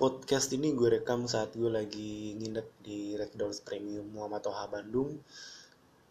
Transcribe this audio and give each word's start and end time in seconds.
Podcast 0.00 0.48
ini 0.56 0.72
gue 0.72 0.96
rekam 0.96 1.28
saat 1.28 1.52
gue 1.52 1.68
lagi 1.68 2.32
nginep 2.40 2.68
di 2.80 3.20
Red 3.20 3.36
Doors 3.36 3.60
Premium 3.60 4.08
Muhammad 4.08 4.40
Toha 4.48 4.64
Bandung 4.64 5.20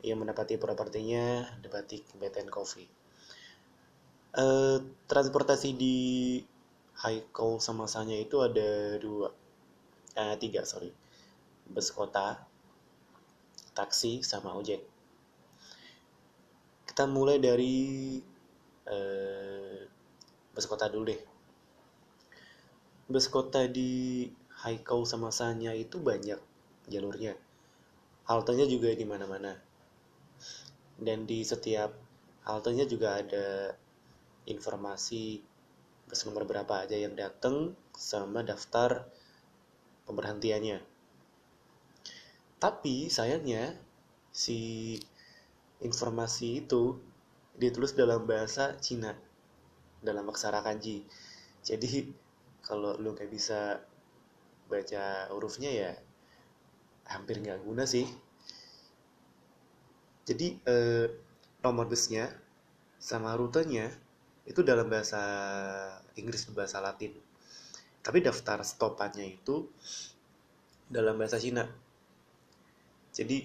yang 0.06 0.22
menepati 0.22 0.62
propertinya 0.62 1.50
The 1.58 1.74
Batik 1.74 2.06
BTN 2.22 2.54
Coffee. 2.54 2.86
Uh, 4.38 4.78
transportasi 5.10 5.74
di 5.74 5.98
Haikal 7.02 7.58
sama 7.58 7.90
Sanya 7.90 8.14
itu 8.14 8.38
ada 8.46 9.02
dua, 9.02 9.34
eh, 10.14 10.38
tiga 10.38 10.70
sorry, 10.70 10.94
bus 11.66 11.90
kota, 11.90 12.46
taksi 13.74 14.22
sama 14.22 14.54
ojek. 14.54 14.86
Kita 16.86 17.10
mulai 17.10 17.42
dari 17.42 18.22
uh, 18.86 19.82
bus 20.54 20.66
kota 20.70 20.86
dulu 20.94 21.10
deh 21.10 21.39
bus 23.10 23.26
kota 23.26 23.66
di 23.66 24.30
Haikau 24.62 25.02
sama 25.02 25.34
Sanya 25.34 25.74
itu 25.74 25.98
banyak 25.98 26.38
jalurnya. 26.86 27.34
Haltenya 28.30 28.70
juga 28.70 28.94
di 28.94 29.02
mana-mana. 29.02 29.58
Dan 30.94 31.26
di 31.26 31.42
setiap 31.42 31.90
haltenya 32.46 32.86
juga 32.86 33.18
ada 33.18 33.74
informasi 34.46 35.42
bus 36.06 36.22
nomor 36.30 36.46
berapa 36.46 36.86
aja 36.86 36.94
yang 37.02 37.18
datang 37.18 37.74
sama 37.98 38.46
daftar 38.46 39.10
pemberhentiannya. 40.06 40.78
Tapi 42.62 43.10
sayangnya 43.10 43.74
si 44.30 44.94
informasi 45.82 46.62
itu 46.62 47.02
ditulis 47.58 47.98
dalam 47.98 48.30
bahasa 48.30 48.78
Cina 48.78 49.18
dalam 50.06 50.30
aksara 50.30 50.62
kanji. 50.62 51.10
Jadi 51.66 52.29
kalau 52.64 52.96
lu 53.00 53.16
kayak 53.16 53.32
bisa 53.32 53.80
baca 54.70 55.28
hurufnya 55.34 55.72
ya 55.74 55.92
hampir 57.10 57.42
nggak 57.42 57.66
guna 57.66 57.84
sih. 57.90 58.06
Jadi 60.30 60.62
eh, 60.62 61.08
nomor 61.66 61.90
busnya 61.90 62.30
sama 63.02 63.34
rutenya 63.34 63.90
itu 64.46 64.62
dalam 64.62 64.86
bahasa 64.86 65.22
Inggris 66.14 66.46
bahasa 66.54 66.78
Latin. 66.78 67.18
Tapi 68.06 68.22
daftar 68.22 68.62
stopannya 68.62 69.26
itu 69.26 69.66
dalam 70.86 71.18
bahasa 71.18 71.42
Cina. 71.42 71.66
Jadi 73.10 73.38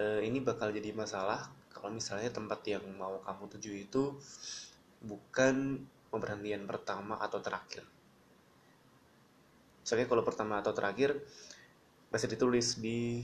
eh, 0.00 0.20
ini 0.24 0.40
bakal 0.40 0.72
jadi 0.72 0.96
masalah 0.96 1.52
kalau 1.68 1.92
misalnya 1.92 2.32
tempat 2.32 2.64
yang 2.64 2.84
mau 2.96 3.20
kamu 3.20 3.44
tuju 3.58 3.70
itu 3.76 4.02
bukan 5.04 5.84
pemberhentian 6.08 6.64
pertama 6.64 7.18
atau 7.20 7.42
terakhir 7.42 7.82
Soalnya 9.82 10.06
kalau 10.06 10.22
pertama 10.22 10.62
atau 10.62 10.70
terakhir 10.70 11.18
masih 12.08 12.30
ditulis 12.30 12.78
di 12.78 13.22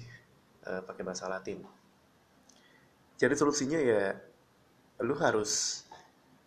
uh, 0.66 0.82
pakai 0.82 1.02
bahasa 1.06 1.30
Latin. 1.30 1.62
Jadi 3.18 3.34
solusinya 3.34 3.78
ya 3.78 4.14
lu 5.02 5.14
harus 5.18 5.82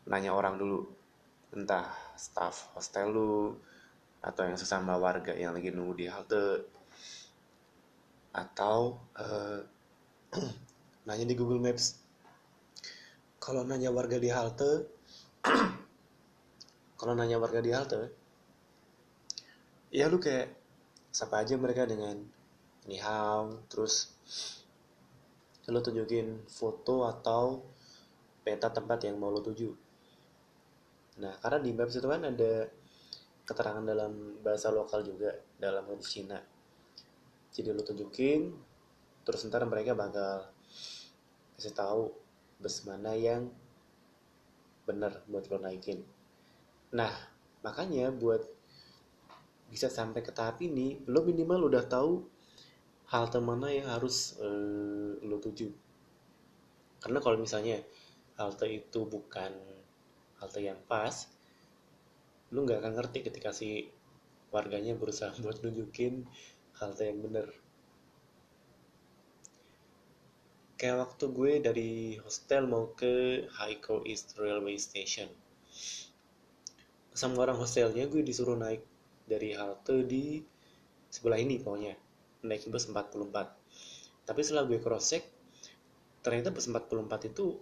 nanya 0.07 0.35
orang 0.35 0.59
dulu. 0.59 0.87
Entah 1.51 1.91
staff 2.15 2.71
hostel 2.75 3.11
lu 3.11 3.55
atau 4.21 4.45
yang 4.45 4.55
sesama 4.55 4.95
warga 4.95 5.33
yang 5.35 5.51
lagi 5.55 5.71
nunggu 5.71 5.93
di 5.95 6.05
halte. 6.07 6.67
Atau 8.31 8.99
uh, 9.19 9.59
nanya 11.07 11.25
di 11.27 11.35
Google 11.35 11.59
Maps. 11.59 11.99
Kalau 13.41 13.65
nanya 13.65 13.89
warga 13.89 14.21
di 14.21 14.29
halte 14.29 15.01
kalau 16.99 17.17
nanya 17.17 17.41
warga 17.41 17.59
di 17.65 17.73
halte 17.73 18.20
ya 19.91 20.07
lu 20.07 20.23
kayak 20.23 20.55
sapa 21.11 21.43
aja 21.43 21.59
mereka 21.59 21.83
dengan 21.83 22.23
nihao 22.87 23.67
terus 23.67 24.15
lu 25.67 25.83
tunjukin 25.83 26.47
foto 26.47 27.05
atau 27.05 27.61
peta 28.41 28.71
tempat 28.73 29.05
yang 29.05 29.21
mau 29.21 29.29
lu 29.29 29.43
tuju. 29.43 29.69
Nah 31.21 31.37
karena 31.43 31.59
di 31.61 31.71
maps 31.75 31.99
itu 31.99 32.07
kan 32.07 32.23
ada 32.25 32.65
keterangan 33.45 33.83
dalam 33.83 34.41
bahasa 34.41 34.71
lokal 34.71 35.05
juga 35.05 35.35
dalam 35.59 35.85
bahasa 35.85 36.07
Cina. 36.07 36.39
Jadi 37.51 37.69
lu 37.75 37.83
tunjukin 37.83 38.51
terus 39.21 39.45
ntar 39.45 39.67
mereka 39.69 39.93
bakal 39.93 40.49
kasih 41.59 41.75
tahu 41.77 42.09
bus 42.57 42.81
mana 42.87 43.13
yang 43.13 43.51
bener 44.87 45.21
buat 45.29 45.45
lo 45.51 45.61
naikin. 45.61 46.01
Nah 46.95 47.13
makanya 47.61 48.09
buat 48.09 48.60
bisa 49.71 49.87
sampai 49.87 50.19
ke 50.19 50.35
tahap 50.35 50.59
ini 50.59 50.99
lo 51.07 51.23
minimal 51.23 51.71
udah 51.71 51.87
tahu 51.87 52.27
halte 53.07 53.39
mana 53.39 53.71
yang 53.71 53.87
harus 53.87 54.35
uh, 54.43 55.15
lo 55.23 55.39
tuju. 55.39 55.71
Karena 56.99 57.23
kalau 57.23 57.39
misalnya 57.39 57.79
halte 58.35 58.67
itu 58.67 59.07
bukan 59.07 59.55
halte 60.43 60.59
yang 60.59 60.79
pas 60.85 61.31
lo 62.51 62.67
nggak 62.67 62.83
akan 62.83 62.93
ngerti 62.99 63.19
ketika 63.23 63.55
si 63.55 63.87
warganya 64.51 64.91
berusaha 64.99 65.31
buat 65.43 65.63
nunjukin 65.63 66.27
halte 66.83 67.07
yang 67.07 67.23
bener. 67.23 67.47
Kayak 70.75 71.07
waktu 71.07 71.25
gue 71.29 71.51
dari 71.61 71.91
hostel 72.25 72.65
mau 72.65 72.91
ke 72.97 73.45
Haiko 73.53 74.01
East 74.01 74.33
Railway 74.35 74.81
Station. 74.81 75.29
Sama 77.13 77.45
orang 77.45 77.61
hostelnya 77.61 78.09
gue 78.09 78.25
disuruh 78.25 78.57
naik 78.57 78.81
dari 79.25 79.53
halte 79.55 80.05
di 80.05 80.41
sebelah 81.11 81.39
ini 81.39 81.59
pokoknya 81.59 81.93
naik 82.47 82.67
bus 82.71 82.89
44 82.89 84.25
tapi 84.25 84.39
setelah 84.41 84.63
gue 84.69 84.79
cross 84.79 85.11
check 85.11 85.23
ternyata 86.21 86.53
bus 86.53 86.69
44 86.69 87.29
itu 87.33 87.57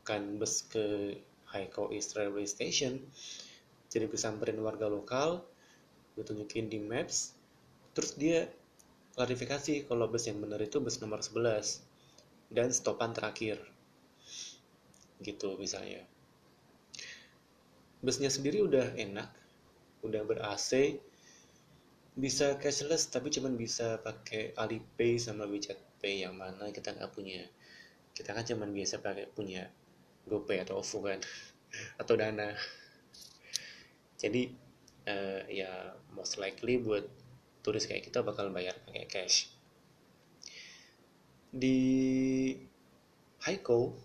bukan 0.00 0.22
bus 0.40 0.64
ke 0.68 1.16
Haiko 1.50 1.90
East 1.90 2.14
Railway 2.14 2.46
Station. 2.46 3.02
Jadi 3.90 4.06
gue 4.06 4.20
samperin 4.20 4.60
warga 4.62 4.86
lokal 4.86 5.42
gue 6.14 6.26
tunjukin 6.26 6.66
di 6.66 6.82
maps 6.82 7.32
terus 7.94 8.14
dia 8.14 8.46
klarifikasi 9.18 9.86
kalau 9.86 10.06
bus 10.06 10.30
yang 10.30 10.38
benar 10.38 10.62
itu 10.62 10.78
bus 10.78 11.02
nomor 11.02 11.22
11 11.22 11.82
dan 12.54 12.70
stopan 12.70 13.10
terakhir. 13.10 13.58
Gitu 15.18 15.58
misalnya. 15.58 16.06
Busnya 18.00 18.30
sendiri 18.32 18.64
udah 18.64 18.96
enak 18.96 19.28
udah 20.00 20.22
ber 20.24 20.40
AC 20.40 21.00
bisa 22.16 22.58
cashless 22.58 23.08
tapi 23.08 23.30
cuman 23.30 23.54
bisa 23.54 23.96
pakai 24.02 24.52
Alipay 24.58 25.16
sama 25.16 25.46
WeChat 25.46 25.78
Pay 26.00 26.24
yang 26.24 26.36
mana 26.36 26.72
kita 26.72 26.96
nggak 26.96 27.12
punya. 27.12 27.44
Kita 28.16 28.32
kan 28.32 28.44
cuman 28.44 28.72
biasa 28.72 29.04
pakai 29.04 29.28
punya 29.28 29.68
GoPay 30.28 30.64
atau 30.64 30.80
OVO 30.80 30.98
kan 31.06 31.20
atau 32.02 32.14
Dana. 32.16 32.56
Jadi 34.20 34.52
uh, 35.08 35.40
ya 35.48 35.96
most 36.16 36.36
likely 36.40 36.80
buat 36.80 37.04
turis 37.60 37.84
kayak 37.84 38.08
kita 38.08 38.24
bakal 38.24 38.48
bayar 38.52 38.76
pakai 38.88 39.06
cash. 39.08 39.52
Di 41.52 41.78
Haiko 43.44 43.96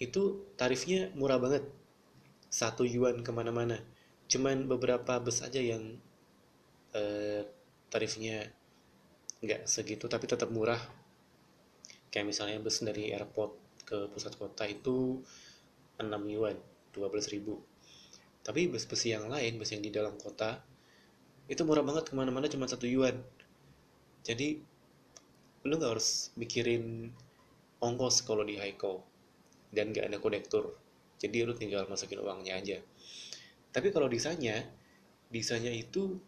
itu 0.00 0.52
tarifnya 0.56 1.12
murah 1.16 1.40
banget. 1.40 1.64
Satu 2.48 2.86
yuan 2.86 3.20
ke 3.20 3.32
mana-mana 3.34 3.93
cuman 4.30 4.66
beberapa 4.68 5.20
bus 5.20 5.44
aja 5.44 5.60
yang 5.60 5.96
eh, 6.96 7.42
tarifnya 7.92 8.48
nggak 9.44 9.68
segitu 9.68 10.08
tapi 10.08 10.24
tetap 10.28 10.48
murah. 10.48 10.80
Kayak 12.08 12.26
misalnya 12.30 12.58
bus 12.62 12.80
dari 12.80 13.10
airport 13.10 13.52
ke 13.84 14.08
pusat 14.08 14.38
kota 14.38 14.64
itu 14.64 15.20
6 16.00 16.08
yuan 16.32 16.56
12 16.94 17.34
ribu. 17.34 17.60
Tapi 18.44 18.68
bus-bus 18.68 19.02
yang 19.08 19.28
lain 19.28 19.56
bus 19.56 19.72
yang 19.72 19.80
di 19.80 19.88
dalam 19.88 20.16
kota 20.20 20.60
itu 21.48 21.60
murah 21.64 21.84
banget 21.84 22.08
ke 22.08 22.14
mana-mana 22.16 22.48
cuma 22.48 22.68
satu 22.68 22.86
yuan. 22.88 23.18
Jadi 24.24 24.56
lu 25.64 25.80
nggak 25.80 25.96
harus 25.96 26.28
mikirin 26.36 27.08
ongkos 27.80 28.24
kalau 28.24 28.44
di 28.44 28.60
Haiko 28.60 29.00
dan 29.72 29.96
nggak 29.96 30.12
ada 30.12 30.18
konektor 30.20 30.76
jadi 31.16 31.48
lu 31.48 31.56
tinggal 31.56 31.88
masukin 31.88 32.20
uangnya 32.20 32.60
aja 32.60 32.78
tapi 33.74 33.90
kalau 33.90 34.06
desainnya 34.06 34.62
desainnya 35.34 35.74
itu 35.74 36.22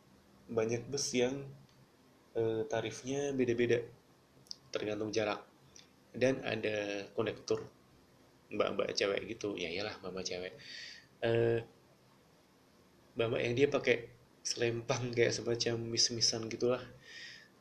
banyak 0.51 0.91
bus 0.91 1.15
yang 1.15 1.47
e, 2.35 2.67
tarifnya 2.67 3.31
beda-beda 3.31 3.79
tergantung 4.75 5.15
jarak. 5.15 5.47
Dan 6.11 6.43
ada 6.43 7.07
konektor 7.15 7.63
mbak-mbak 8.51 8.91
cewek 8.99 9.31
gitu. 9.31 9.55
Ya 9.55 9.71
iyalah 9.71 9.95
mbak-mbak 10.03 10.27
cewek. 10.27 10.53
E, 11.23 11.31
mbak-mbak 13.15 13.41
yang 13.47 13.55
dia 13.55 13.69
pakai 13.71 13.97
selempang 14.43 15.15
kayak 15.15 15.31
semacam 15.31 15.79
mis-misan 15.87 16.51
gitulah. 16.51 16.83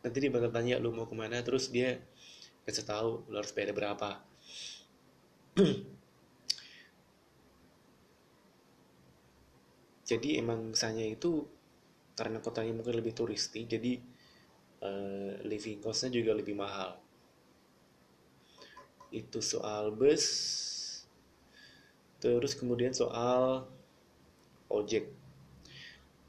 Nanti 0.02 0.18
dia 0.18 0.34
bakal 0.34 0.50
tanya 0.50 0.82
lu 0.82 0.90
mau 0.98 1.06
ke 1.06 1.14
mana? 1.14 1.46
Terus 1.46 1.70
dia 1.70 2.02
kasih 2.66 2.90
tahu 2.90 3.30
lu 3.30 3.38
harus 3.38 3.54
bayar 3.54 3.78
berapa 3.78 4.26
jadi 10.06 10.38
emang 10.38 10.78
misalnya 10.78 11.02
itu 11.02 11.50
karena 12.14 12.38
kotanya 12.38 12.78
mungkin 12.78 13.02
lebih 13.02 13.18
turisti 13.18 13.66
jadi 13.66 13.98
uh, 14.86 15.42
living 15.42 15.82
costnya 15.82 16.14
juga 16.14 16.38
lebih 16.38 16.54
mahal. 16.54 17.02
Itu 19.10 19.42
soal 19.42 19.90
bus 19.90 20.24
terus 22.22 22.54
kemudian 22.54 22.94
soal 22.94 23.66
ojek. 24.70 25.10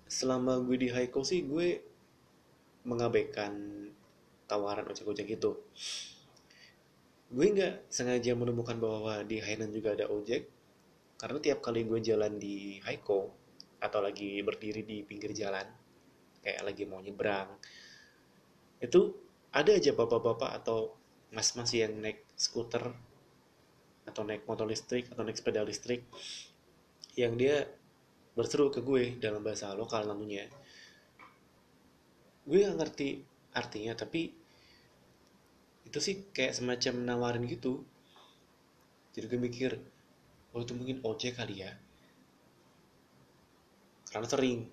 Selama 0.09 0.57
gue 0.65 0.77
di 0.81 0.89
Haiko 0.89 1.21
sih 1.21 1.45
gue 1.45 1.85
mengabaikan 2.89 3.53
tawaran 4.49 4.89
ojek-ojek 4.89 5.37
itu. 5.37 5.53
Gue 7.29 7.47
nggak 7.53 7.93
sengaja 7.93 8.33
menemukan 8.33 8.81
bahwa 8.81 9.21
di 9.21 9.37
Hainan 9.43 9.69
juga 9.69 9.93
ada 9.93 10.09
ojek 10.09 10.49
karena 11.21 11.39
tiap 11.45 11.61
kali 11.61 11.85
gue 11.85 12.01
jalan 12.01 12.41
di 12.41 12.81
Haiko 12.87 13.46
atau 13.87 14.03
lagi 14.03 14.43
berdiri 14.43 14.83
di 14.83 15.07
pinggir 15.07 15.31
jalan 15.31 15.67
kayak 16.43 16.63
lagi 16.67 16.83
mau 16.87 16.99
nyebrang 16.99 17.55
itu 18.83 19.15
ada 19.55 19.73
aja 19.73 19.97
bapak-bapak 19.97 20.53
atau 20.63 20.93
mas-mas 21.33 21.73
yang 21.73 21.97
naik 21.97 22.23
skuter 22.37 22.93
atau 24.07 24.23
naik 24.23 24.47
motor 24.47 24.69
listrik 24.69 25.11
atau 25.11 25.27
naik 25.27 25.41
sepeda 25.41 25.65
listrik 25.67 26.07
yang 27.17 27.35
dia 27.35 27.67
berseru 28.37 28.69
ke 28.69 28.85
gue 28.85 29.17
dalam 29.17 29.41
bahasa 29.41 29.73
lokal 29.73 30.05
namanya. 30.05 30.45
Gue 32.45 32.63
gak 32.63 32.77
ngerti 32.77 33.25
artinya 33.57 33.97
tapi 33.97 34.29
itu 35.89 35.99
sih 35.99 36.29
kayak 36.31 36.53
semacam 36.53 36.95
nawarin 37.03 37.49
gitu. 37.49 37.81
Jadi 39.17 39.25
gue 39.27 39.41
mikir 39.41 39.73
oh 40.53 40.61
itu 40.61 40.77
mungkin 40.77 41.01
ojek 41.01 41.41
kali 41.41 41.65
ya 41.65 41.73
karena 44.17 44.33
sering 44.33 44.73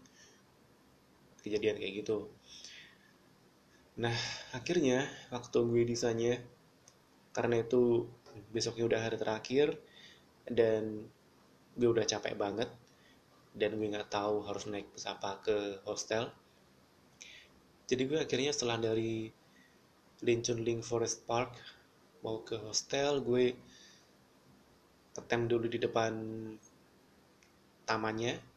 kejadian 1.43 1.75
kayak 1.75 1.99
gitu. 1.99 2.31
Nah 3.99 4.15
akhirnya 4.55 5.03
waktu 5.35 5.59
gue 5.67 5.83
di 5.83 5.99
sana 5.99 6.39
karena 7.35 7.59
itu 7.59 8.07
besoknya 8.55 8.87
udah 8.87 8.99
hari 9.03 9.19
terakhir 9.19 9.75
dan 10.47 11.11
gue 11.75 11.89
udah 11.91 12.07
capek 12.07 12.39
banget 12.39 12.71
dan 13.51 13.75
gue 13.75 13.83
nggak 13.91 14.07
tahu 14.07 14.47
harus 14.47 14.63
naik 14.71 14.87
bus 14.95 15.03
apa 15.11 15.43
ke 15.43 15.83
hostel. 15.83 16.31
Jadi 17.91 18.07
gue 18.07 18.19
akhirnya 18.23 18.55
setelah 18.55 18.79
dari 18.79 19.27
Lincoln 20.23 20.63
Link 20.63 20.87
Forest 20.87 21.27
Park 21.27 21.59
mau 22.23 22.39
ke 22.47 22.55
hostel 22.63 23.19
gue 23.19 23.51
ngetem 25.19 25.51
dulu 25.51 25.67
di 25.67 25.83
depan 25.83 26.15
tamannya 27.83 28.52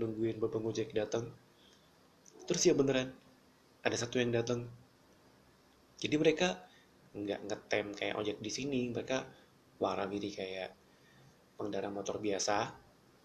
nungguin 0.00 0.40
bapak 0.40 0.56
ngojek 0.56 0.96
datang. 0.96 1.28
Terus 2.48 2.62
ya 2.64 2.72
beneran 2.72 3.12
ada 3.84 3.96
satu 3.96 4.16
yang 4.16 4.32
datang. 4.32 4.64
Jadi 6.00 6.16
mereka 6.16 6.64
nggak 7.12 7.40
ngetem 7.44 7.86
kayak 7.92 8.16
ojek 8.16 8.36
di 8.40 8.50
sini. 8.50 8.88
Mereka 8.88 9.28
warang 9.76 10.08
gitu 10.16 10.32
kayak 10.32 10.72
pengendara 11.60 11.92
motor 11.92 12.16
biasa. 12.16 12.72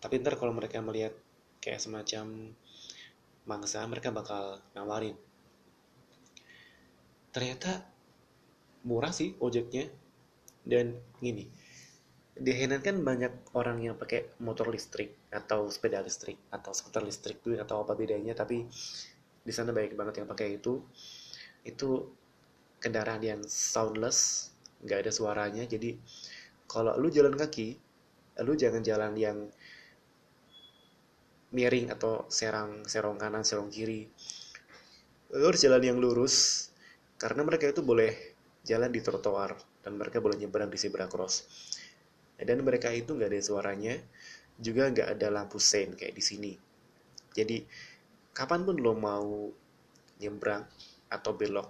Tapi 0.04 0.20
ntar 0.20 0.36
kalau 0.36 0.52
mereka 0.52 0.84
melihat 0.84 1.16
kayak 1.64 1.80
semacam 1.80 2.52
mangsa 3.48 3.88
mereka 3.88 4.12
bakal 4.12 4.60
nawarin. 4.76 5.16
Ternyata 7.32 7.88
murah 8.84 9.16
sih 9.16 9.40
ojeknya. 9.40 9.88
Dan 10.66 10.98
gini 11.22 11.65
di 12.36 12.52
Henan 12.52 12.84
kan 12.84 13.00
banyak 13.00 13.56
orang 13.56 13.80
yang 13.80 13.96
pakai 13.96 14.36
motor 14.44 14.68
listrik 14.68 15.16
atau 15.32 15.72
sepeda 15.72 16.04
listrik 16.04 16.36
atau 16.52 16.76
skuter 16.76 17.00
listrik 17.00 17.40
tuh 17.40 17.56
atau 17.56 17.88
apa 17.88 17.96
bedanya 17.96 18.36
tapi 18.36 18.68
di 19.40 19.54
sana 19.56 19.72
banyak 19.72 19.96
banget 19.96 20.20
yang 20.20 20.28
pakai 20.28 20.60
itu. 20.60 20.84
Itu 21.64 22.12
kendaraan 22.84 23.24
yang 23.24 23.42
soundless 23.48 24.52
nggak 24.84 25.08
ada 25.08 25.12
suaranya. 25.16 25.64
Jadi 25.64 25.96
kalau 26.68 27.00
lu 27.00 27.08
jalan 27.08 27.40
kaki 27.40 27.80
lu 28.44 28.52
jangan 28.60 28.84
jalan 28.84 29.16
yang 29.16 29.48
miring 31.56 31.88
atau 31.88 32.28
serang 32.28 32.84
serong 32.84 33.16
kanan 33.16 33.48
serong 33.48 33.72
kiri. 33.72 34.12
Lu 35.32 35.48
harus 35.48 35.64
jalan 35.64 35.80
yang 35.80 35.98
lurus 36.04 36.68
karena 37.16 37.48
mereka 37.48 37.72
itu 37.72 37.80
boleh 37.80 38.12
jalan 38.68 38.92
di 38.92 39.00
trotoar 39.00 39.56
dan 39.88 39.96
mereka 39.96 40.20
boleh 40.20 40.36
nyebrang 40.36 40.68
di 40.68 40.76
zebra 40.76 41.08
cross 41.08 41.48
dan 42.40 42.60
mereka 42.64 42.92
itu 42.92 43.16
nggak 43.16 43.32
ada 43.32 43.40
suaranya 43.40 43.96
juga 44.60 44.88
nggak 44.92 45.20
ada 45.20 45.28
lampu 45.32 45.60
sein 45.60 45.96
kayak 45.96 46.16
di 46.16 46.24
sini. 46.24 46.52
Jadi 47.36 47.64
kapan 48.36 48.64
pun 48.64 48.80
lo 48.80 48.96
mau 48.96 49.52
nyebrang 50.20 50.64
atau 51.12 51.32
belok 51.36 51.68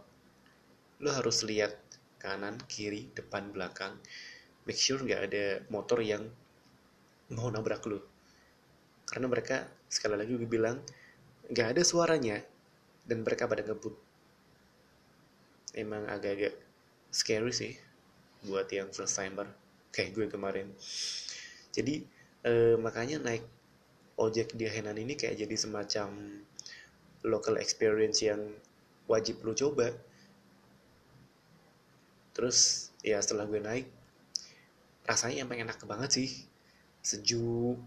lo 1.02 1.10
harus 1.12 1.44
lihat 1.44 1.76
kanan 2.22 2.58
kiri 2.66 3.12
depan 3.14 3.52
belakang. 3.52 3.98
Make 4.66 4.80
sure 4.80 5.02
nggak 5.02 5.22
ada 5.30 5.46
motor 5.70 6.02
yang 6.02 6.26
mau 7.34 7.50
nabrak 7.52 7.86
lo. 7.86 8.02
Karena 9.06 9.30
mereka 9.30 9.70
sekali 9.86 10.18
lagi 10.18 10.34
gue 10.34 10.50
bilang 10.50 10.82
nggak 11.52 11.78
ada 11.78 11.82
suaranya 11.86 12.42
dan 13.06 13.22
mereka 13.22 13.46
pada 13.46 13.62
ngebut. 13.62 13.94
Emang 15.78 16.08
agak-agak 16.10 16.56
scary 17.12 17.54
sih 17.54 17.74
buat 18.48 18.70
yang 18.72 18.90
first 18.90 19.18
timer 19.18 19.65
kayak 19.96 20.12
gue 20.12 20.28
kemarin. 20.28 20.68
Jadi 21.72 22.04
eh, 22.44 22.76
makanya 22.76 23.24
naik 23.24 23.48
ojek 24.20 24.52
di 24.60 24.68
Henan 24.68 25.00
ini 25.00 25.16
kayak 25.16 25.40
jadi 25.40 25.56
semacam 25.56 26.12
local 27.24 27.56
experience 27.56 28.20
yang 28.20 28.44
wajib 29.08 29.40
lo 29.48 29.56
coba. 29.56 29.96
Terus 32.36 32.92
ya 33.00 33.24
setelah 33.24 33.48
gue 33.48 33.64
naik 33.64 33.88
rasanya 35.08 35.48
emang 35.48 35.64
enak 35.64 35.80
banget 35.88 36.12
sih. 36.12 36.30
Sejuk. 37.00 37.80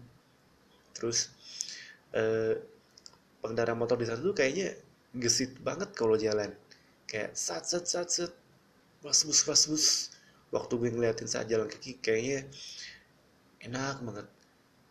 Terus 0.97 1.29
eh, 2.17 2.57
pengendara 3.39 3.77
motor 3.77 4.01
di 4.01 4.09
sana 4.09 4.17
tuh 4.17 4.33
kayaknya 4.33 4.73
gesit 5.13 5.61
banget 5.61 5.93
kalau 5.93 6.17
jalan. 6.17 6.49
Kayak 7.05 7.37
sat 7.37 7.69
sat 7.69 7.85
sat 7.85 8.09
sat. 8.09 8.33
Was 8.99 9.23
bus 9.23 9.47
was 9.47 9.63
bus 9.69 10.18
waktu 10.49 10.73
gue 10.77 10.89
ngeliatin 10.89 11.29
saat 11.29 11.45
jalan 11.49 11.69
kaki 11.69 12.01
kayaknya 12.01 12.45
enak 13.61 14.01
banget. 14.01 14.27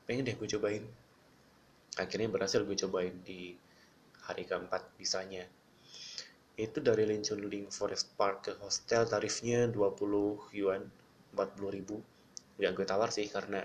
Pengen 0.07 0.25
deh 0.25 0.37
gue 0.39 0.49
cobain. 0.59 0.85
Akhirnya 1.99 2.29
berhasil 2.31 2.63
gue 2.63 2.77
cobain 2.79 3.15
di 3.27 3.59
hari 4.25 4.47
keempat 4.47 4.95
bisanya. 4.95 5.45
Itu 6.59 6.83
dari 6.83 7.07
Lincoln 7.07 7.47
Link 7.47 7.71
Forest 7.71 8.15
Park 8.19 8.51
ke 8.51 8.53
hostel 8.63 9.07
tarifnya 9.07 9.67
20 9.71 10.55
yuan 10.55 10.83
40 11.35 11.77
ribu. 11.77 12.03
Gak 12.59 12.75
gue 12.75 12.87
tawar 12.87 13.15
sih 13.15 13.27
karena 13.31 13.63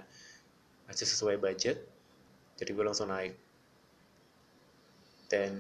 masih 0.86 1.08
sesuai 1.10 1.42
budget 1.42 1.82
jadi 2.58 2.70
gue 2.74 2.86
langsung 2.86 3.10
naik. 3.10 3.34
Dan 5.30 5.54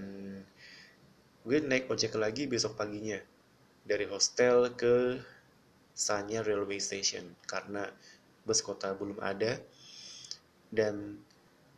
gue 1.43 1.57
naik 1.59 1.89
ojek 1.89 2.13
lagi 2.15 2.45
besok 2.45 2.77
paginya 2.77 3.17
dari 3.83 4.05
hostel 4.07 4.71
ke 4.77 5.19
Sanya 5.93 6.41
Railway 6.41 6.81
Station 6.81 7.37
karena 7.45 7.85
bus 8.43 8.65
kota 8.65 8.91
belum 8.97 9.21
ada 9.21 9.61
dan 10.73 11.21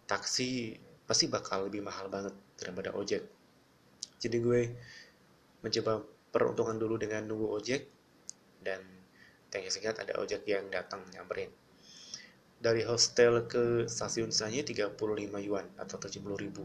taksi 0.07 0.79
pasti 1.05 1.27
bakal 1.27 1.67
lebih 1.67 1.85
mahal 1.85 2.07
banget 2.07 2.33
daripada 2.57 2.95
ojek. 2.95 3.21
Jadi 4.17 4.37
gue 4.41 4.61
mencoba 5.61 6.01
peruntungan 6.31 6.79
dulu 6.79 6.95
dengan 6.95 7.27
nunggu 7.27 7.47
ojek 7.59 7.81
dan 8.63 8.81
thank 9.51 9.67
singkat 9.69 9.99
ada 10.01 10.17
ojek 10.17 10.47
yang 10.47 10.65
datang 10.71 11.03
nyamperin. 11.13 11.51
Dari 12.55 12.81
hostel 12.87 13.45
ke 13.45 13.85
stasiun 13.85 14.31
Sanya 14.31 14.63
35 14.65 14.97
yuan 15.43 15.67
atau 15.75 15.99
70 15.99 16.23
ribu. 16.39 16.63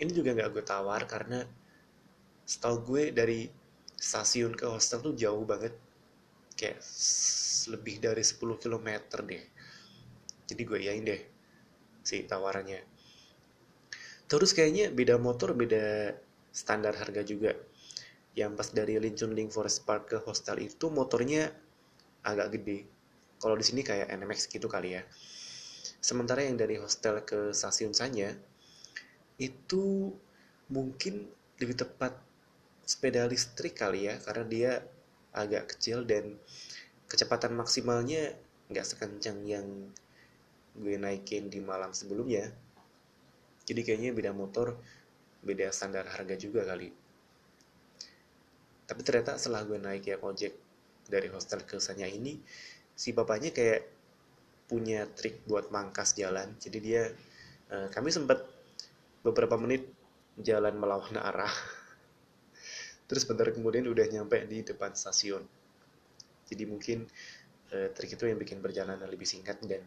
Ini 0.00 0.10
juga 0.10 0.34
nggak 0.34 0.50
gue 0.50 0.64
tawar 0.64 1.06
karena 1.06 1.44
setahu 2.42 2.76
gue 2.82 3.14
dari 3.14 3.46
stasiun 3.94 4.58
ke 4.58 4.66
hostel 4.66 4.98
tuh 4.98 5.14
jauh 5.14 5.46
banget 5.46 5.70
kayak 6.58 6.78
lebih 7.70 8.02
dari 8.02 8.24
10 8.24 8.38
km 8.58 8.88
deh. 9.22 9.44
Jadi 10.48 10.62
gue 10.66 10.78
yain 10.82 11.04
deh 11.06 11.22
si 12.02 12.26
tawarannya. 12.26 12.82
Terus 14.26 14.50
kayaknya 14.56 14.90
beda 14.90 15.20
motor 15.20 15.54
beda 15.54 16.16
standar 16.50 16.96
harga 16.96 17.22
juga. 17.22 17.52
Yang 18.32 18.52
pas 18.56 18.68
dari 18.72 18.96
Lincoln 18.96 19.36
Link 19.36 19.52
Forest 19.52 19.84
Park 19.84 20.08
ke 20.08 20.18
hostel 20.24 20.64
itu 20.64 20.88
motornya 20.88 21.52
agak 22.24 22.56
gede. 22.56 22.88
Kalau 23.36 23.58
di 23.58 23.64
sini 23.66 23.84
kayak 23.84 24.08
NMX 24.08 24.48
gitu 24.48 24.66
kali 24.72 24.96
ya. 24.96 25.02
Sementara 26.02 26.42
yang 26.42 26.56
dari 26.56 26.80
hostel 26.80 27.22
ke 27.22 27.52
stasiun 27.52 27.92
Sanya 27.92 28.32
itu 29.38 30.14
mungkin 30.72 31.28
lebih 31.60 31.76
tepat 31.76 32.16
sepeda 32.82 33.26
listrik 33.28 33.78
kali 33.78 34.10
ya 34.10 34.18
karena 34.22 34.44
dia 34.46 34.72
agak 35.32 35.76
kecil 35.76 36.04
dan 36.04 36.36
kecepatan 37.08 37.56
maksimalnya 37.56 38.36
nggak 38.72 38.86
sekencang 38.88 39.44
yang 39.44 39.66
gue 40.72 40.96
naikin 40.96 41.52
di 41.52 41.60
malam 41.60 41.92
sebelumnya. 41.92 42.48
Jadi 43.68 43.80
kayaknya 43.84 44.16
beda 44.16 44.32
motor 44.32 44.76
beda 45.44 45.68
standar 45.74 46.08
harga 46.08 46.36
juga 46.38 46.64
kali. 46.64 46.88
Tapi 48.88 49.00
ternyata 49.04 49.36
setelah 49.36 49.64
gue 49.64 49.76
naik 49.76 50.04
ya 50.08 50.16
ojek 50.20 50.52
dari 51.08 51.28
hostel 51.28 51.64
ke 51.64 51.76
Sanya 51.80 52.08
ini 52.08 52.40
si 52.92 53.12
bapaknya 53.12 53.50
kayak 53.52 53.88
punya 54.68 55.04
trik 55.12 55.44
buat 55.44 55.68
mangkas 55.68 56.16
jalan. 56.16 56.56
Jadi 56.56 56.78
dia 56.80 57.12
uh, 57.68 57.88
kami 57.92 58.08
sempat 58.08 58.40
beberapa 59.20 59.60
menit 59.60 59.84
jalan 60.40 60.76
melawan 60.80 61.20
arah 61.28 61.52
terus 63.12 63.28
bentar 63.28 63.44
kemudian 63.52 63.84
udah 63.92 64.08
nyampe 64.08 64.40
di 64.48 64.64
depan 64.64 64.96
stasiun. 64.96 65.44
Jadi 66.48 66.64
mungkin 66.64 67.04
uh, 67.68 67.92
trik 67.92 68.16
itu 68.16 68.24
yang 68.24 68.40
bikin 68.40 68.64
perjalanan 68.64 69.04
lebih 69.04 69.28
singkat 69.28 69.60
dan 69.68 69.84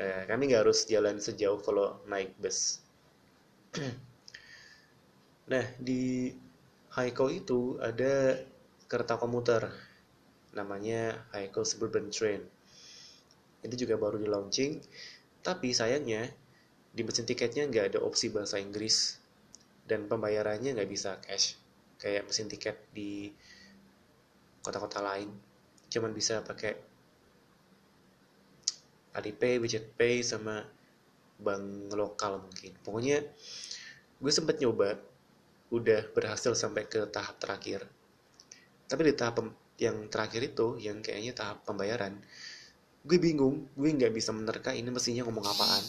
uh, 0.00 0.24
kami 0.24 0.48
nggak 0.48 0.64
harus 0.64 0.88
jalan 0.88 1.20
sejauh 1.20 1.60
kalau 1.60 2.00
naik 2.08 2.32
bus. 2.40 2.80
Nah 5.46 5.62
di 5.78 6.34
Haiko 6.98 7.30
itu 7.30 7.78
ada 7.78 8.34
kereta 8.90 9.14
komuter. 9.14 9.70
Namanya 10.58 11.22
Haiko 11.36 11.62
Suburban 11.62 12.10
Train. 12.10 12.42
Itu 13.62 13.78
juga 13.78 13.94
baru 13.94 14.18
di 14.18 14.26
launching. 14.26 14.82
Tapi 15.46 15.70
sayangnya 15.70 16.26
di 16.90 17.06
mesin 17.06 17.30
tiketnya 17.30 17.70
nggak 17.70 17.94
ada 17.94 17.98
opsi 18.02 18.26
bahasa 18.26 18.58
Inggris. 18.58 19.22
Dan 19.86 20.10
pembayarannya 20.10 20.74
nggak 20.74 20.90
bisa 20.90 21.22
cash 21.22 21.65
kayak 21.96 22.28
mesin 22.28 22.48
tiket 22.48 22.76
di 22.92 23.30
kota-kota 24.60 25.00
lain. 25.00 25.30
Cuman 25.88 26.12
bisa 26.12 26.42
pakai 26.42 26.74
Alipay, 29.16 29.56
WeChat 29.56 29.96
Pay 29.96 30.20
sama 30.20 30.60
bank 31.40 31.92
lokal 31.96 32.42
mungkin. 32.44 32.76
Pokoknya 32.84 33.24
gue 34.20 34.32
sempet 34.32 34.60
nyoba 34.60 35.00
udah 35.72 36.04
berhasil 36.12 36.52
sampai 36.52 36.84
ke 36.84 37.08
tahap 37.08 37.40
terakhir. 37.40 37.88
Tapi 38.86 39.02
di 39.08 39.14
tahap 39.16 39.40
yang 39.80 40.08
terakhir 40.12 40.52
itu 40.52 40.76
yang 40.80 41.00
kayaknya 41.04 41.36
tahap 41.36 41.64
pembayaran 41.68 42.16
gue 43.06 43.22
bingung 43.22 43.70
gue 43.78 43.86
nggak 43.86 44.10
bisa 44.10 44.34
menerka 44.34 44.74
ini 44.74 44.90
mesinnya 44.90 45.22
ngomong 45.22 45.46
apaan. 45.46 45.84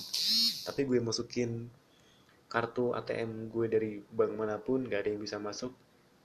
Tapi 0.70 0.86
gue 0.86 1.02
masukin 1.02 1.66
kartu 2.46 2.94
ATM 2.94 3.50
gue 3.50 3.66
dari 3.66 3.92
bank 4.14 4.32
mana 4.38 4.62
pun 4.62 4.86
gak 4.86 5.04
ada 5.04 5.10
yang 5.12 5.20
bisa 5.20 5.42
masuk 5.42 5.74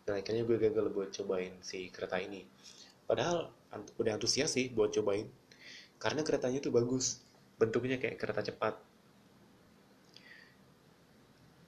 dan 0.03 0.19
akhirnya 0.19 0.43
gue 0.43 0.59
gagal 0.59 0.87
buat 0.91 1.11
cobain 1.15 1.55
si 1.63 1.89
kereta 1.95 2.19
ini. 2.19 2.43
Padahal 3.07 3.51
udah 3.99 4.13
antusias 4.19 4.55
sih 4.55 4.71
buat 4.73 4.91
cobain. 4.91 5.27
Karena 6.03 6.27
keretanya 6.27 6.59
tuh 6.59 6.75
bagus. 6.75 7.23
Bentuknya 7.59 8.01
kayak 8.03 8.19
kereta 8.19 8.43
cepat. 8.43 8.75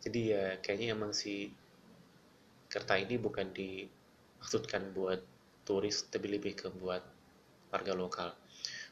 Jadi 0.05 0.21
ya 0.35 0.59
kayaknya 0.61 0.93
emang 0.93 1.17
si 1.17 1.49
kereta 2.69 2.99
ini 2.99 3.17
bukan 3.17 3.55
dimaksudkan 3.55 4.91
buat 4.93 5.23
turis 5.65 6.05
tapi 6.11 6.29
lebih 6.29 6.59
ke 6.59 6.69
buat 6.75 7.01
warga 7.73 7.95
lokal. 7.97 8.31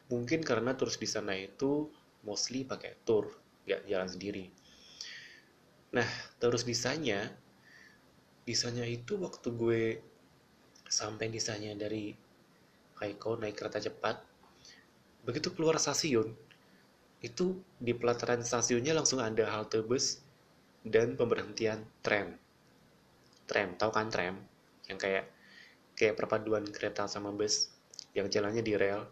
Mungkin 0.08 0.40
karena 0.46 0.72
turis 0.78 0.96
di 0.96 1.10
sana 1.10 1.36
itu 1.36 1.90
mostly 2.22 2.62
pakai 2.62 2.96
tour 3.02 3.28
nggak 3.66 3.90
jalan 3.90 4.08
sendiri. 4.08 4.44
Nah 5.92 6.08
terus 6.40 6.64
bisanya 6.64 7.28
bisanya 8.42 8.82
itu 8.86 9.18
waktu 9.18 9.48
gue 9.54 9.82
sampai 10.88 11.30
bisanya 11.30 11.72
dari 11.78 12.12
Haiko 12.98 13.38
naik 13.38 13.58
kereta 13.58 13.78
cepat 13.78 14.22
begitu 15.22 15.54
keluar 15.54 15.78
stasiun 15.78 16.34
itu 17.22 17.62
di 17.78 17.94
pelataran 17.94 18.42
stasiunnya 18.42 18.98
langsung 18.98 19.22
ada 19.22 19.46
halte 19.46 19.78
bus 19.86 20.18
dan 20.82 21.14
pemberhentian 21.14 21.86
tram. 22.02 22.34
Tram 23.46 23.78
tahu 23.78 23.90
kan 23.94 24.10
tram? 24.10 24.42
Yang 24.90 24.98
kayak 24.98 25.24
kayak 25.94 26.18
perpaduan 26.18 26.66
kereta 26.66 27.06
sama 27.06 27.30
bus 27.30 27.70
yang 28.18 28.26
jalannya 28.26 28.66
di 28.66 28.74
rel. 28.74 29.06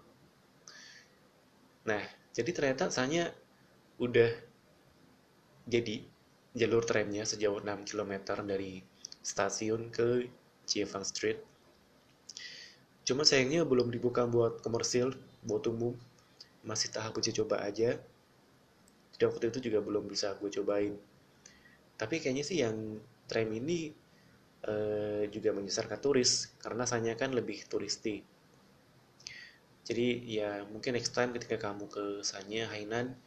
Nah 1.86 2.02
jadi 2.34 2.50
ternyata 2.50 2.90
saya 2.90 3.30
udah 4.02 4.30
jadi 5.70 6.02
jalur 6.50 6.82
tramnya 6.82 7.22
sejauh 7.22 7.62
6 7.62 7.86
km 7.86 8.34
dari 8.42 8.82
stasiun 9.20 9.92
ke 9.92 10.28
Jiefang 10.64 11.04
Street. 11.04 11.40
Cuma 13.04 13.24
sayangnya 13.24 13.64
belum 13.64 13.90
dibuka 13.90 14.24
buat 14.28 14.64
komersil, 14.64 15.16
buat 15.44 15.64
umum. 15.68 15.96
Masih 16.64 16.92
tahap 16.92 17.16
uji 17.16 17.32
coba 17.36 17.64
aja. 17.64 17.96
Dan 19.16 19.26
waktu 19.32 19.52
itu 19.52 19.70
juga 19.70 19.84
belum 19.84 20.08
bisa 20.08 20.36
gue 20.38 20.48
cobain. 20.48 20.94
Tapi 22.00 22.20
kayaknya 22.20 22.44
sih 22.46 22.64
yang 22.64 22.96
tram 23.28 23.50
ini 23.52 23.92
uh, 24.64 25.28
juga 25.28 25.52
menyasar 25.52 25.84
ke 25.84 26.00
turis, 26.00 26.56
karena 26.60 26.88
saya 26.88 27.12
kan 27.18 27.36
lebih 27.36 27.68
turisti. 27.68 28.24
Jadi 29.84 30.24
ya 30.24 30.64
mungkin 30.70 30.96
next 30.96 31.12
time 31.12 31.36
ketika 31.36 31.60
kamu 31.60 31.90
ke 31.92 32.04
Sanya, 32.24 32.70
Hainan, 32.72 33.18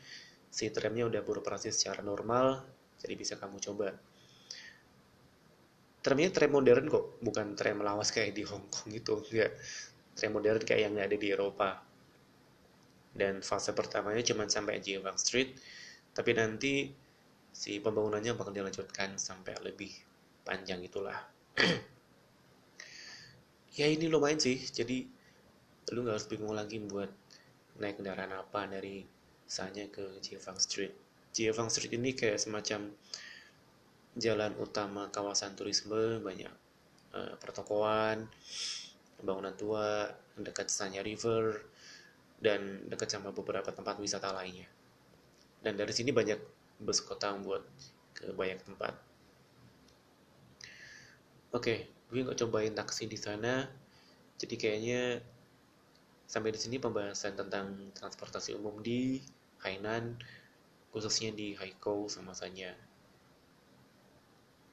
si 0.54 0.70
tramnya 0.70 1.10
udah 1.10 1.26
beroperasi 1.26 1.74
secara 1.74 2.06
normal 2.06 2.62
jadi 3.02 3.18
bisa 3.18 3.34
kamu 3.42 3.58
coba 3.58 3.98
tramnya 6.04 6.30
tram 6.36 6.52
modern 6.52 6.86
kok 6.92 7.24
bukan 7.24 7.56
tram 7.56 7.80
lawas 7.80 8.12
kayak 8.12 8.36
di 8.36 8.44
Hong 8.44 8.68
Kong 8.68 8.92
gitu. 8.92 9.24
Enggak 9.32 9.56
tram 10.14 10.32
modern 10.36 10.62
kayak 10.62 10.82
yang 10.92 10.94
ada 11.00 11.16
di 11.16 11.28
Eropa. 11.32 11.80
Dan 13.14 13.40
fase 13.46 13.72
pertamanya 13.72 14.26
cuma 14.26 14.50
sampai 14.50 14.82
Jiwang 14.82 15.18
Street 15.22 15.56
tapi 16.14 16.34
nanti 16.38 16.94
si 17.54 17.82
pembangunannya 17.82 18.38
bakal 18.38 18.54
dilanjutkan 18.54 19.18
sampai 19.18 19.58
lebih 19.66 19.90
panjang 20.46 20.84
itulah. 20.84 21.18
Ya 23.74 23.90
ini 23.90 24.06
lumayan 24.06 24.38
sih. 24.38 24.62
Jadi 24.62 25.02
lu 25.98 26.06
nggak 26.06 26.14
harus 26.14 26.30
bingung 26.30 26.54
lagi 26.54 26.78
buat 26.78 27.10
naik 27.82 27.98
kendaraan 27.98 28.30
apa 28.30 28.70
dari 28.70 29.02
misalnya 29.50 29.90
ke 29.90 30.22
Jiefang 30.22 30.62
Street. 30.62 30.94
Jiefang 31.34 31.74
Street 31.74 31.98
ini 31.98 32.14
kayak 32.14 32.38
semacam 32.38 32.94
jalan 34.14 34.54
utama 34.62 35.10
kawasan 35.10 35.58
turisme, 35.58 36.22
banyak 36.22 36.52
uh, 37.18 37.34
pertokoan, 37.42 38.30
bangunan 39.22 39.54
tua, 39.58 40.10
dekat 40.38 40.70
Sanya 40.70 41.02
River, 41.02 41.66
dan 42.38 42.86
dekat 42.90 43.10
sama 43.10 43.34
beberapa 43.34 43.74
tempat 43.74 43.98
wisata 43.98 44.30
lainnya. 44.34 44.70
Dan 45.64 45.80
dari 45.80 45.94
sini 45.96 46.14
banyak 46.14 46.38
bus 46.84 47.02
kota 47.02 47.34
buat 47.40 47.64
ke 48.14 48.30
banyak 48.36 48.62
tempat. 48.62 48.94
Oke, 51.54 51.62
okay, 51.62 51.78
gue 52.10 52.26
nggak 52.26 52.40
cobain 52.46 52.74
taksi 52.74 53.06
di 53.06 53.18
sana, 53.18 53.66
jadi 54.38 54.56
kayaknya 54.58 55.02
sampai 56.26 56.50
di 56.50 56.60
sini 56.60 56.82
pembahasan 56.82 57.38
tentang 57.38 57.94
transportasi 57.94 58.58
umum 58.58 58.82
di 58.82 59.22
Hainan 59.62 60.18
khususnya 60.90 61.30
di 61.30 61.54
Haikou 61.54 62.10
sama 62.10 62.34
saja 62.34 62.74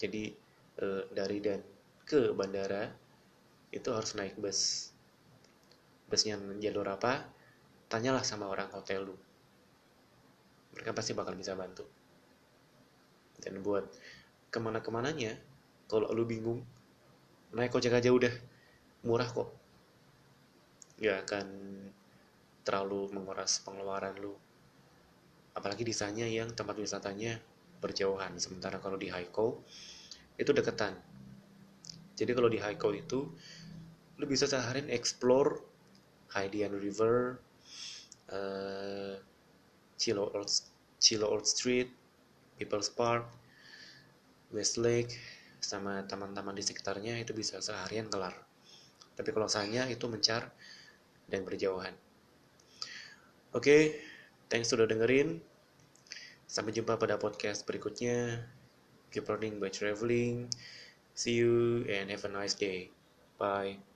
jadi 0.00 0.32
e, 0.80 0.86
dari 1.12 1.38
dan 1.44 1.60
ke 2.08 2.32
bandara 2.32 2.88
itu 3.68 3.92
harus 3.92 4.16
naik 4.16 4.40
bus. 4.40 4.88
Busnya 6.08 6.40
jalur 6.58 6.88
apa 6.88 7.28
tanyalah 7.92 8.24
sama 8.24 8.48
orang 8.48 8.72
hotel 8.72 9.12
lu 9.12 9.16
mereka 10.74 10.94
pasti 10.94 11.12
bakal 11.14 11.34
bisa 11.34 11.52
bantu. 11.58 11.84
Dan 13.40 13.60
buat 13.64 13.84
ke 14.50 14.58
mana-kemananya 14.60 15.38
kalau 15.90 16.10
lu 16.14 16.26
bingung 16.26 16.62
naik 17.54 17.74
ojek 17.74 17.94
aja 17.94 18.10
udah. 18.10 18.32
Murah 19.04 19.28
kok. 19.28 19.48
Gak 21.00 21.28
akan 21.28 21.46
terlalu 22.62 23.08
menguras 23.16 23.64
pengeluaran 23.64 24.14
lu. 24.20 24.36
Apalagi 25.56 25.82
di 25.82 25.94
sana 25.96 26.28
yang 26.28 26.52
tempat 26.52 26.76
wisatanya 26.78 27.40
berjauhan. 27.80 28.36
Sementara 28.36 28.78
kalau 28.78 29.00
di 29.00 29.08
Haiko 29.08 29.64
itu 30.36 30.52
deketan. 30.52 30.94
Jadi 32.14 32.30
kalau 32.36 32.52
di 32.52 32.60
Haiko 32.60 32.92
itu 32.92 33.26
lu 34.20 34.24
bisa 34.28 34.44
seharian 34.44 34.92
explore 34.92 35.64
Haidian 36.36 36.76
River 36.76 37.40
uh, 38.30 39.16
Chilo 39.96 40.28
Old, 40.36 40.48
Chilo 41.00 41.26
Old 41.32 41.48
Street 41.48 41.88
People's 42.60 42.92
Park 42.92 43.24
Westlake 44.52 45.16
sama 45.60 46.04
taman-taman 46.04 46.52
di 46.52 46.64
sekitarnya 46.64 47.16
itu 47.16 47.32
bisa 47.32 47.64
seharian 47.64 48.12
kelar. 48.12 48.36
Tapi 49.16 49.32
kalau 49.32 49.48
saya 49.48 49.88
itu 49.88 50.04
mencar 50.08 50.52
dan 51.28 51.44
berjauhan. 51.44 51.92
Oke 53.50 53.64
okay, 53.64 53.82
Thanks 54.50 54.74
sudah 54.74 54.82
dengerin. 54.90 55.38
Sampai 56.50 56.74
jumpa 56.74 56.98
pada 56.98 57.14
podcast 57.14 57.62
berikutnya. 57.62 58.42
Keep 59.14 59.30
learning 59.30 59.62
by 59.62 59.70
traveling. 59.70 60.50
See 61.14 61.38
you 61.38 61.86
and 61.86 62.10
have 62.10 62.26
a 62.26 62.32
nice 62.34 62.58
day. 62.58 62.90
Bye. 63.38 63.89